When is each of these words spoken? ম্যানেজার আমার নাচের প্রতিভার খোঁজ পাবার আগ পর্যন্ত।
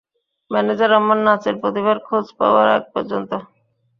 ম্যানেজার 0.51 0.91
আমার 0.99 1.19
নাচের 1.25 1.55
প্রতিভার 1.61 1.97
খোঁজ 2.07 2.25
পাবার 2.39 2.67
আগ 2.75 2.83
পর্যন্ত। 2.93 3.31